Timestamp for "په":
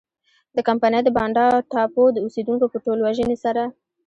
2.71-2.77